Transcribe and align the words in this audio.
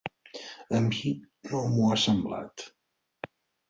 A 0.77 0.79
mi 0.85 1.13
no 1.53 1.63
m’ho 1.77 1.93
ha 1.93 2.01
semblat. 2.09 2.69